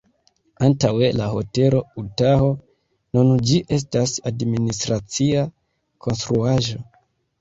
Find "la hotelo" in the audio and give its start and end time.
1.17-1.81